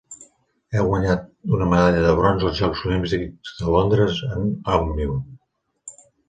Ha 0.75 0.79
guanyat 0.85 1.27
una 1.57 1.67
medalla 1.73 1.99
de 2.05 2.13
bronze 2.19 2.47
als 2.51 2.57
Jocs 2.61 2.81
Olímpics 2.87 3.53
de 3.59 3.75
Londres 3.77 4.23
en 4.31 4.49
Òmnium. 4.79 5.21